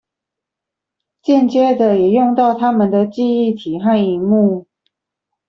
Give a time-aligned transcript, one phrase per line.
[1.21, 4.65] 間接地也用到他們的記憶體和螢幕